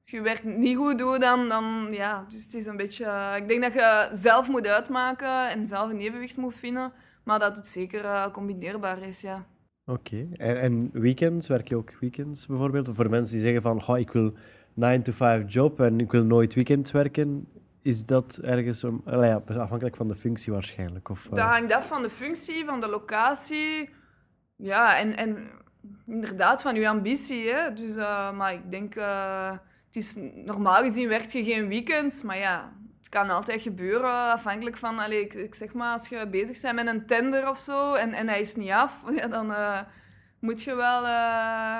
als 0.02 0.11
je 0.11 0.21
werk 0.21 0.45
niet 0.45 0.76
goed 0.76 0.99
doet, 0.99 1.21
dan, 1.21 1.49
dan 1.49 1.88
ja, 1.90 2.25
dus 2.28 2.42
het 2.42 2.54
is 2.54 2.66
een 2.66 2.76
beetje... 2.76 3.35
ik 3.37 3.49
denk 3.49 3.62
dat 3.62 3.73
je 3.73 4.09
zelf 4.11 4.49
moet 4.49 4.66
uitmaken 4.66 5.50
en 5.50 5.66
zelf 5.66 5.90
een 5.90 6.00
evenwicht 6.00 6.37
moet 6.37 6.57
vinden, 6.57 6.92
maar 7.25 7.38
dat 7.38 7.57
het 7.57 7.66
zeker 7.66 8.31
combineerbaar 8.31 9.02
is, 9.02 9.21
ja. 9.21 9.47
Oké. 9.86 10.26
En, 10.36 10.60
en, 10.60 10.90
weekends, 10.92 11.48
werk 11.48 11.68
je 11.68 11.76
ook 11.76 11.92
weekends 12.00 12.46
bijvoorbeeld? 12.46 12.88
Voor 12.92 13.10
mensen 13.10 13.34
die 13.34 13.44
zeggen 13.44 13.62
van, 13.62 13.86
oh, 13.86 13.98
ik 13.98 14.10
wil 14.10 14.32
9 14.74 15.02
to 15.02 15.12
5 15.12 15.52
job 15.52 15.80
en 15.80 16.00
ik 16.00 16.10
wil 16.10 16.24
nooit 16.24 16.54
weekend 16.54 16.90
werken. 16.90 17.48
Is 17.80 18.06
dat 18.06 18.38
ergens 18.42 18.84
om, 18.84 19.02
ja, 19.06 19.42
afhankelijk 19.46 19.96
van 19.96 20.08
de 20.08 20.14
functie 20.14 20.52
waarschijnlijk? 20.52 21.08
Of, 21.08 21.26
Dat 21.30 21.38
hangt 21.38 21.72
af 21.72 21.86
van 21.86 22.02
de 22.02 22.10
functie, 22.10 22.64
van 22.64 22.80
de 22.80 22.88
locatie. 22.88 23.88
Ja, 24.56 24.98
en, 24.98 25.16
en 25.16 25.50
inderdaad 26.06 26.62
van 26.62 26.76
uw 26.76 26.88
ambitie. 26.88 27.48
Hè? 27.48 27.72
Dus, 27.72 27.96
uh, 27.96 28.32
maar 28.32 28.52
ik 28.52 28.70
denk, 28.70 28.96
uh, 28.96 29.50
het 29.86 29.96
is 29.96 30.16
normaal 30.34 30.82
gezien 30.82 31.08
werkt 31.08 31.32
je 31.32 31.44
geen 31.44 31.68
weekends, 31.68 32.22
maar 32.22 32.38
ja, 32.38 32.72
kan 33.12 33.31
altijd 33.31 33.62
gebeuren 33.62 34.33
afhankelijk 34.33 34.76
van, 34.76 34.99
allez, 34.99 35.21
ik, 35.21 35.35
ik, 35.35 35.54
zeg 35.54 35.73
maar, 35.73 35.92
als 35.92 36.09
je 36.09 36.28
bezig 36.31 36.61
bent 36.61 36.75
met 36.75 36.87
een 36.87 37.07
tender 37.07 37.49
of 37.49 37.59
zo 37.59 37.95
en, 37.95 38.12
en 38.12 38.28
hij 38.28 38.40
is 38.40 38.54
niet 38.54 38.71
af, 38.71 39.02
ja, 39.19 39.28
dan 39.28 39.50
uh, 39.50 39.81
moet 40.38 40.62
je 40.62 40.75
wel 40.75 41.00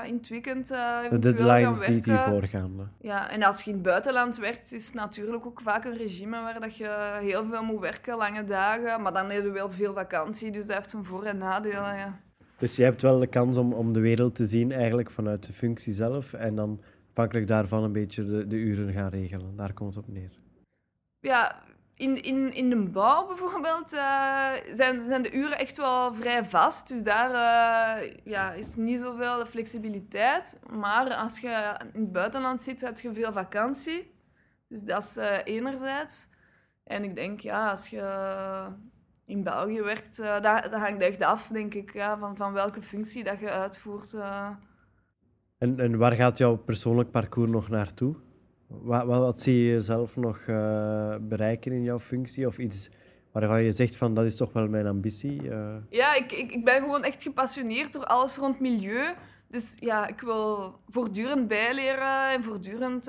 in 0.05 0.17
het 0.17 0.29
weekend 0.29 0.69
De 0.69 1.19
deadlines 1.19 1.81
die, 1.81 2.01
die 2.01 2.19
voorgaan. 2.19 2.91
Ja, 3.01 3.31
en 3.31 3.43
als 3.43 3.63
je 3.63 3.71
in 3.71 3.77
het 3.77 3.85
buitenland 3.85 4.37
werkt, 4.37 4.73
is 4.73 4.87
het 4.87 4.95
natuurlijk 4.95 5.47
ook 5.47 5.61
vaak 5.61 5.85
een 5.85 5.97
regime 5.97 6.43
waar 6.43 6.61
dat 6.61 6.77
je 6.77 7.19
heel 7.21 7.45
veel 7.45 7.63
moet 7.63 7.81
werken, 7.81 8.17
lange 8.17 8.45
dagen, 8.45 9.03
maar 9.03 9.13
dan 9.13 9.31
heb 9.31 9.43
je 9.43 9.51
wel 9.51 9.71
veel 9.71 9.95
vakantie, 9.95 10.51
dus 10.51 10.67
dat 10.67 10.77
heeft 10.77 10.91
zijn 10.91 11.05
voor- 11.05 11.25
en 11.25 11.39
nadelen, 11.39 11.97
ja. 11.97 12.21
Dus 12.59 12.77
je 12.77 12.83
hebt 12.83 13.03
wel 13.03 13.19
de 13.19 13.27
kans 13.27 13.57
om, 13.57 13.73
om 13.73 13.93
de 13.93 14.01
wereld 14.01 14.35
te 14.35 14.47
zien 14.47 14.73
eigenlijk 14.73 15.11
vanuit 15.11 15.47
de 15.47 15.53
functie 15.53 15.93
zelf 15.93 16.33
en 16.33 16.55
dan 16.55 16.81
afhankelijk 17.11 17.47
daarvan 17.47 17.83
een 17.83 17.93
beetje 17.93 18.25
de, 18.25 18.47
de 18.47 18.57
uren 18.57 18.93
gaan 18.93 19.09
regelen. 19.09 19.57
Daar 19.57 19.73
komt 19.73 19.95
het 19.95 20.05
op 20.05 20.13
neer. 20.13 20.42
Ja, 21.23 21.63
in, 21.95 22.23
in, 22.23 22.53
in 22.53 22.71
de 22.71 22.77
bouw 22.91 23.27
bijvoorbeeld 23.27 23.93
uh, 23.93 24.51
zijn, 24.71 25.01
zijn 25.01 25.23
de 25.23 25.33
uren 25.33 25.59
echt 25.59 25.77
wel 25.77 26.15
vrij 26.15 26.45
vast. 26.45 26.89
Dus 26.89 27.03
daar 27.03 27.31
uh, 27.31 28.11
ja, 28.25 28.53
is 28.53 28.75
niet 28.75 29.01
zoveel 29.01 29.47
flexibiliteit. 29.47 30.61
Maar 30.71 31.15
als 31.15 31.39
je 31.39 31.77
in 31.93 32.01
het 32.01 32.13
buitenland 32.13 32.63
zit, 32.63 32.81
heb 32.81 32.99
je 32.99 33.13
veel 33.13 33.33
vakantie. 33.33 34.11
Dus 34.69 34.83
dat 34.83 35.03
is 35.03 35.17
uh, 35.17 35.39
enerzijds. 35.45 36.29
En 36.85 37.05
ik 37.05 37.15
denk, 37.15 37.41
ja, 37.41 37.71
als 37.71 37.89
je 37.89 38.67
in 39.27 39.43
België 39.43 39.83
werkt, 39.83 40.17
dat, 40.17 40.43
dat, 40.43 40.73
hangt 40.73 41.03
echt 41.03 41.23
af, 41.23 41.49
denk 41.49 41.75
ik, 41.75 41.93
ja, 41.93 42.19
van, 42.19 42.37
van 42.37 42.53
welke 42.53 42.83
functie 42.83 43.25
dat 43.25 43.39
je 43.39 43.51
uitvoert. 43.51 44.15
En, 45.59 45.81
en 45.81 45.99
waar 45.99 46.13
gaat 46.13 46.39
jouw 46.39 46.57
persoonlijk 46.57 47.11
parcours 47.11 47.51
nog 47.51 47.69
naartoe? 47.69 48.17
Wat, 48.81 49.07
wat, 49.07 49.41
zie 49.41 49.65
je 49.65 49.81
zelf 49.81 50.17
nog 50.17 50.47
uh, 50.47 51.17
bereiken 51.21 51.73
in 51.73 51.83
jouw 51.83 51.99
functie? 51.99 52.47
Of 52.47 52.59
iets 52.59 52.91
waarvan 53.33 53.63
je 53.63 53.73
zegt 53.73 53.97
van 53.97 54.15
dat 54.15 54.25
is 54.25 54.37
toch 54.37 54.53
wel 54.53 54.69
mijn 54.69 54.87
ambitie? 54.87 55.43
Ja, 55.91 56.15
ik, 56.15 56.33
ik, 56.33 56.53
ik 56.53 56.65
ben 56.65 56.81
gewoon 56.81 57.05
echt 57.05 57.23
gepassioneerd 57.23 57.93
door 57.93 58.05
alles 58.05 58.37
rond 58.37 58.61
milieu. 58.61 59.15
Dus 59.49 59.75
ja, 59.79 60.07
ik 60.07 60.21
wil 60.21 60.75
voortdurend 60.89 61.49
bijleren 61.49 62.31
en 62.31 62.43
voortdurend 62.43 63.05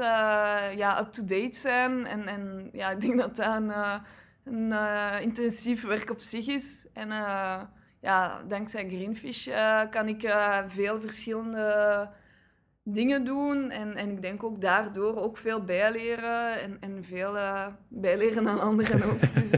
ja, 0.76 1.00
up-to-date 1.00 1.58
zijn. 1.58 2.06
En, 2.06 2.28
en 2.28 2.70
ja, 2.74 2.92
ik 2.92 3.02
denk 3.02 3.20
dat 3.20 3.36
dat 3.36 3.46
een 3.46 3.72
een 4.44 5.22
intensief 5.22 5.86
werk 5.86 6.10
op 6.10 6.20
zich 6.20 6.48
is. 6.48 6.88
En 6.94 7.10
ja, 8.00 8.42
dankzij 8.48 8.90
Greenfish 8.90 9.48
kan 9.90 10.08
ik 10.08 10.34
veel 10.68 11.02
verschillende 11.02 12.10
dingen 12.84 13.26
doen. 13.26 13.72
En, 13.72 13.96
en 13.96 14.10
ik 14.10 14.22
denk 14.22 14.44
ook 14.44 14.62
daardoor 14.62 15.16
ook 15.16 15.38
veel 15.38 15.64
bijleren 15.64 16.62
en, 16.62 16.78
en 16.80 17.04
veel 17.04 17.36
bijleren 17.88 18.48
aan 18.48 18.60
anderen 18.60 19.04
ook. 19.04 19.20
Dus, 19.40 19.52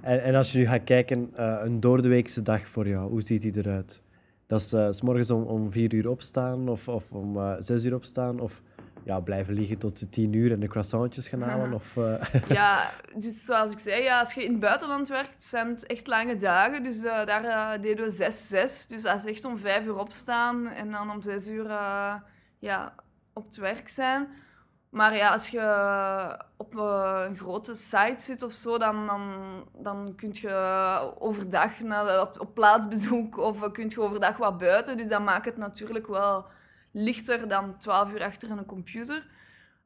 en, 0.00 0.22
en 0.22 0.34
als 0.34 0.52
je 0.52 0.58
nu 0.58 0.66
gaat 0.66 0.84
kijken, 0.84 1.30
een 1.64 1.80
doordeweekse 1.80 2.42
dag 2.42 2.68
voor 2.68 2.88
jou, 2.88 3.10
hoe 3.10 3.22
ziet 3.22 3.42
die 3.42 3.56
eruit? 3.56 4.02
Dat 4.46 4.60
is 4.60 4.96
s 4.96 5.02
morgens 5.02 5.30
om, 5.30 5.42
om 5.42 5.70
vier 5.70 5.94
uur 5.94 6.08
opstaan 6.08 6.68
of, 6.68 6.88
of 6.88 7.12
om 7.12 7.56
zes 7.58 7.84
uur 7.84 7.94
opstaan? 7.94 8.40
Of 8.40 8.62
ja, 9.04 9.20
blijven 9.20 9.54
liggen 9.54 9.78
tot 9.78 10.12
tien 10.12 10.32
uur 10.32 10.52
en 10.52 10.60
de 10.60 10.68
croissantjes 10.68 11.28
gaan 11.28 11.42
halen? 11.42 11.72
Of, 11.72 11.96
uh... 11.96 12.22
Ja, 12.48 12.90
dus 13.14 13.44
zoals 13.44 13.72
ik 13.72 13.78
zei, 13.78 14.02
ja, 14.02 14.20
als 14.20 14.34
je 14.34 14.44
in 14.44 14.50
het 14.50 14.60
buitenland 14.60 15.08
werkt, 15.08 15.42
zijn 15.42 15.68
het 15.68 15.86
echt 15.86 16.06
lange 16.06 16.36
dagen. 16.36 16.82
Dus 16.82 17.02
uh, 17.02 17.24
daar 17.26 17.44
uh, 17.44 17.82
deden 17.82 18.04
we 18.04 18.10
zes, 18.10 18.48
zes. 18.48 18.86
Dus 18.86 19.02
dat 19.02 19.16
is 19.16 19.24
echt 19.24 19.44
om 19.44 19.58
vijf 19.58 19.86
uur 19.86 19.98
opstaan 19.98 20.68
en 20.68 20.90
dan 20.90 21.10
om 21.10 21.22
zes 21.22 21.48
uur 21.48 21.66
ja, 22.58 22.94
op 23.32 23.44
het 23.44 23.56
werk 23.56 23.88
zijn. 23.88 24.28
Maar 24.90 25.16
ja, 25.16 25.30
als 25.30 25.48
je 25.48 26.36
op 26.56 26.74
een 26.74 27.36
grote 27.36 27.74
site 27.74 28.22
zit 28.22 28.42
of 28.42 28.52
zo, 28.52 28.78
dan, 28.78 29.06
dan, 29.06 29.22
dan 29.78 30.12
kun 30.16 30.30
je 30.32 31.14
overdag 31.18 31.80
naar, 31.80 32.20
op, 32.20 32.40
op 32.40 32.54
plaatsbezoek 32.54 33.38
of 33.38 33.70
kun 33.70 33.88
je 33.88 34.00
overdag 34.00 34.36
wat 34.36 34.58
buiten. 34.58 34.96
Dus 34.96 35.08
dat 35.08 35.20
maakt 35.20 35.44
het 35.44 35.56
natuurlijk 35.56 36.06
wel 36.06 36.44
lichter 36.90 37.48
dan 37.48 37.78
12 37.78 38.12
uur 38.12 38.24
achter 38.24 38.50
een 38.50 38.66
computer. 38.66 39.26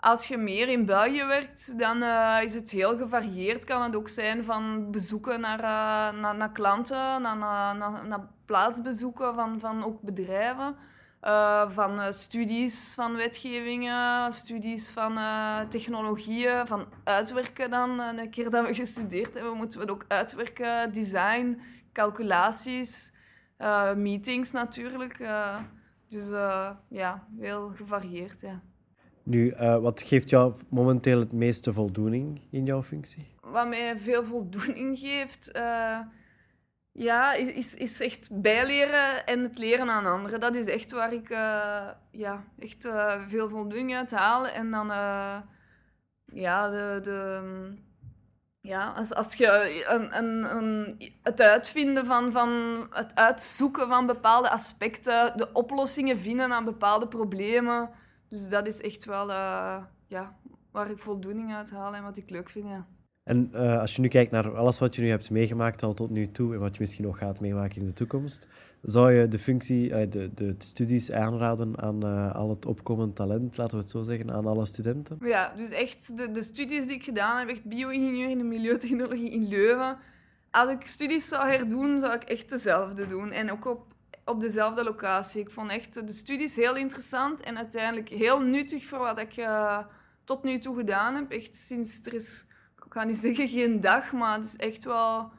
Als 0.05 0.27
je 0.27 0.37
meer 0.37 0.69
in 0.69 0.85
België 0.85 1.25
werkt, 1.25 1.79
dan 1.79 2.03
uh, 2.03 2.39
is 2.43 2.55
het 2.55 2.71
heel 2.71 2.97
gevarieerd. 2.97 3.65
Kan 3.65 3.83
het 3.83 3.97
ook 3.97 4.09
zijn 4.09 4.45
van 4.45 4.91
bezoeken 4.91 5.41
naar, 5.41 5.59
uh, 5.59 6.21
naar, 6.21 6.37
naar, 6.37 6.53
klanten, 6.53 7.23
naar, 7.23 7.37
naar, 7.37 8.07
naar, 8.07 8.29
plaatsbezoeken 8.45 9.35
van, 9.35 9.61
van 9.61 9.85
ook 9.85 10.01
bedrijven. 10.01 10.77
Uh, 11.23 11.71
van 11.71 12.13
studies 12.13 12.93
van 12.95 13.17
wetgevingen, 13.17 14.33
studies 14.33 14.91
van 14.91 15.19
technologieën, 15.69 16.67
van 16.67 16.87
uitwerken 17.05 17.71
dan. 17.71 18.01
een 18.01 18.31
keer 18.31 18.51
dat 18.51 18.67
we 18.67 18.75
gestudeerd 18.75 19.35
hebben, 19.35 19.57
moeten 19.57 19.81
we 19.81 19.91
ook 19.91 20.05
uitwerken, 20.09 20.93
design, 20.93 21.61
calculaties, 21.93 23.13
meetings 23.97 24.51
natuurlijk. 24.51 25.19
Dus 26.15 26.31
uh, 26.31 26.71
ja, 26.89 27.27
heel 27.39 27.73
gevarieerd, 27.77 28.41
ja. 28.41 28.61
Nu, 29.23 29.51
uh, 29.51 29.79
wat 29.79 30.03
geeft 30.03 30.31
jou 30.31 30.55
momenteel 30.69 31.19
het 31.19 31.33
meeste 31.33 31.73
voldoening 31.73 32.41
in 32.51 32.65
jouw 32.65 32.83
functie? 32.83 33.27
Wat 33.41 33.69
mij 33.69 33.99
veel 33.99 34.25
voldoening 34.25 34.99
geeft, 34.99 35.51
uh, 35.57 35.99
ja, 36.93 37.33
is, 37.33 37.49
is, 37.49 37.75
is 37.75 38.01
echt 38.01 38.29
bijleren 38.43 39.27
en 39.27 39.43
het 39.43 39.59
leren 39.59 39.91
aan 39.91 40.07
anderen. 40.07 40.41
Dat 40.41 40.55
is 40.55 40.67
echt 40.67 40.93
waar 40.93 41.13
ik 41.13 41.29
ja, 42.11 42.45
echt 42.59 42.89
veel 43.29 43.49
voldoening 43.49 43.97
uit 43.97 44.11
haal. 44.11 44.47
En 44.47 44.71
dan 44.71 44.87
ja, 46.27 46.69
de, 46.69 47.01
de, 47.03 47.43
ja, 48.65 48.93
als, 48.97 49.15
als 49.15 49.35
je 49.35 49.85
een, 49.89 50.17
een, 50.17 50.57
een, 50.57 50.97
het 51.23 51.41
uitvinden 51.41 52.07
van, 52.07 52.33
van 52.33 52.51
het 52.91 53.15
uitzoeken 53.15 53.89
van 53.89 54.07
bepaalde 54.07 54.51
aspecten, 54.51 55.37
de 55.37 55.53
oplossingen 55.53 56.19
vinden 56.19 56.53
aan 56.53 56.65
bepaalde 56.65 57.09
problemen. 57.09 57.91
Dus 58.29 58.49
dat 58.49 58.67
is 58.67 58.81
echt 58.81 59.05
wel 59.05 59.29
uh, 59.29 59.83
ja, 60.07 60.37
waar 60.71 60.91
ik 60.91 60.99
voldoening 60.99 61.55
uit 61.55 61.71
haal 61.71 61.95
en 61.95 62.03
wat 62.03 62.17
ik 62.17 62.31
leuk 62.31 62.51
vind. 62.51 62.69
Ja. 62.69 62.87
En 63.23 63.51
uh, 63.55 63.81
als 63.81 63.95
je 63.95 64.01
nu 64.01 64.09
kijkt 64.09 64.31
naar 64.31 64.57
alles 64.57 64.79
wat 64.79 64.95
je 64.95 65.03
nu 65.03 65.09
hebt 65.09 65.31
meegemaakt 65.31 65.83
al 65.83 65.95
tot 65.95 66.11
nu 66.11 66.31
toe 66.31 66.55
en 66.55 66.61
wat 66.61 66.75
je 66.75 66.81
misschien 66.81 67.05
nog 67.05 67.19
gaat 67.19 67.41
meemaken 67.41 67.81
in 67.81 67.87
de 67.87 67.93
toekomst, 67.93 68.49
zou 68.85 69.13
je 69.13 69.29
de 69.29 69.39
functie, 69.39 69.89
uh, 69.89 70.11
de, 70.11 70.31
de 70.35 70.55
studies 70.59 71.13
aanraden 71.13 71.81
aan 71.81 72.07
uh, 72.07 72.35
al 72.35 72.51
het 72.51 72.67
opkomend 72.67 73.17
talent, 73.17 73.57
laten 73.57 73.77
we 73.77 73.83
het 73.83 73.91
zo 73.91 74.03
zeggen, 74.03 74.33
aan 74.33 74.47
alle 74.47 74.67
studenten? 74.67 75.19
Ja, 75.23 75.53
dus 75.57 75.71
echt 75.71 76.17
de, 76.17 76.31
de 76.31 76.43
studies 76.43 76.87
die 76.87 76.97
ik 76.97 77.05
gedaan 77.05 77.39
heb, 77.39 77.49
echt 77.49 77.65
bio-ingenieur 77.65 78.31
in 78.31 78.39
de 78.39 78.45
milieutechnologie 78.45 79.31
in 79.31 79.49
Leuven. 79.49 79.97
Als 80.51 80.71
ik 80.71 80.87
studies 80.87 81.29
zou 81.29 81.49
herdoen, 81.49 82.01
zou 82.01 82.15
ik 82.15 82.23
echt 82.23 82.51
dezelfde 82.51 83.07
doen. 83.07 83.31
En 83.31 83.51
ook 83.51 83.65
op, 83.67 83.83
op 84.25 84.41
dezelfde 84.41 84.85
locatie. 84.85 85.41
Ik 85.41 85.51
vond 85.51 85.71
echt 85.71 86.07
de 86.07 86.13
studies 86.13 86.57
heel 86.57 86.77
interessant 86.77 87.41
en 87.43 87.57
uiteindelijk 87.57 88.09
heel 88.09 88.41
nuttig 88.41 88.85
voor 88.85 88.99
wat 88.99 89.19
ik 89.19 89.49
tot 90.25 90.43
nu 90.43 90.59
toe 90.59 90.77
gedaan 90.77 91.15
heb. 91.15 91.31
Echt 91.31 91.57
sinds 91.57 92.07
er 92.07 92.15
is 92.15 92.47
ik 92.87 92.93
ga 93.01 93.05
niet 93.05 93.17
zeggen 93.17 93.49
geen 93.49 93.81
dag, 93.81 94.13
maar 94.13 94.37
het 94.37 94.45
is 94.45 94.57
echt 94.57 94.85
wel 94.85 95.33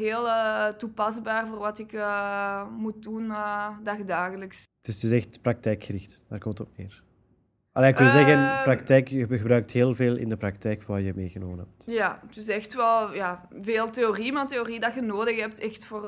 heel 0.00 0.26
uh, 0.26 0.66
toepasbaar 0.66 1.46
voor 1.46 1.58
wat 1.58 1.78
ik 1.78 1.92
uh, 1.92 2.70
moet 2.70 3.02
doen 3.02 3.24
uh, 3.24 3.68
dagdagelijks. 3.82 4.64
Dus 4.80 5.02
het 5.02 5.12
is 5.12 5.18
echt 5.18 5.42
praktijkgericht, 5.42 6.22
daar 6.28 6.38
komt 6.38 6.58
het 6.58 6.66
op 6.68 6.76
neer. 6.76 7.02
Allee, 7.72 7.90
ik 7.90 7.98
wil 7.98 8.08
zeggen, 8.08 8.62
praktijk, 8.62 9.08
je 9.08 9.26
gebruikt 9.26 9.70
heel 9.70 9.94
veel 9.94 10.16
in 10.16 10.28
de 10.28 10.36
praktijk 10.36 10.82
wat 10.82 11.04
je 11.04 11.12
meegenomen 11.14 11.58
hebt. 11.58 11.82
Ja, 11.86 12.20
het 12.26 12.36
is 12.36 12.48
echt 12.48 12.74
wel 12.74 13.14
ja, 13.14 13.48
veel 13.60 13.90
theorie, 13.90 14.32
maar 14.32 14.46
theorie 14.46 14.80
dat 14.80 14.94
je 14.94 15.00
nodig 15.00 15.40
hebt 15.40 15.60
echt 15.60 15.84
voor, 15.84 16.04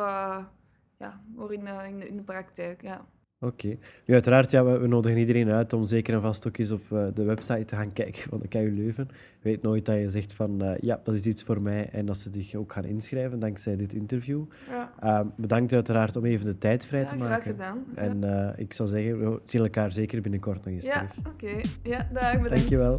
ja, 0.98 1.20
voor 1.36 1.52
in, 1.52 1.66
in, 1.66 1.98
de, 1.98 2.08
in 2.08 2.16
de 2.16 2.22
praktijk. 2.22 2.82
Ja. 2.82 3.06
Oké. 3.42 3.76
Nu, 4.04 4.14
uiteraard, 4.14 4.50
ja, 4.50 4.64
we, 4.64 4.78
we, 4.78 4.86
nodigen 4.86 5.18
iedereen 5.18 5.50
uit 5.50 5.72
om 5.72 5.84
zeker 5.84 6.14
en 6.14 6.20
vast 6.20 6.46
ook 6.46 6.56
eens 6.56 6.70
op 6.70 6.82
uh, 6.92 7.06
de 7.14 7.24
website 7.24 7.64
te 7.64 7.76
gaan 7.76 7.92
kijken 7.92 8.22
van 8.28 8.40
de 8.40 8.48
KU 8.48 8.72
Leuven. 8.74 9.08
Weet 9.40 9.62
nooit 9.62 9.86
dat 9.86 9.96
je 9.96 10.10
zegt 10.10 10.32
van, 10.32 10.64
uh, 10.64 10.78
ja, 10.80 11.00
dat 11.04 11.14
is 11.14 11.26
iets 11.26 11.42
voor 11.42 11.62
mij 11.62 11.88
en 11.92 12.06
dat 12.06 12.18
ze 12.18 12.30
zich 12.32 12.54
ook 12.54 12.72
gaan 12.72 12.84
inschrijven 12.84 13.38
dankzij 13.38 13.76
dit 13.76 13.92
interview. 13.92 14.44
Ja. 14.68 14.92
Uh, 15.02 15.26
bedankt 15.36 15.72
uiteraard 15.72 16.16
om 16.16 16.24
even 16.24 16.46
de 16.46 16.58
tijd 16.58 16.86
vrij 16.86 17.00
ja, 17.00 17.06
te 17.06 17.16
maken. 17.16 17.42
graag 17.42 17.42
gedaan. 17.42 17.84
En 17.94 18.20
ja. 18.20 18.54
ik 18.56 18.74
zou 18.74 18.88
zeggen, 18.88 19.18
we 19.18 19.40
zien 19.44 19.62
elkaar 19.62 19.92
zeker 19.92 20.20
binnenkort 20.20 20.64
nog 20.64 20.74
eens 20.74 20.86
ja, 20.86 20.92
terug. 20.92 21.14
Ja, 21.14 21.30
oké. 21.30 21.44
Okay. 21.44 21.64
Ja, 21.82 22.08
dag, 22.12 22.32
bedankt. 22.32 22.48
Dankjewel. 22.48 22.98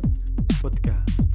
Podcast. 0.62 1.33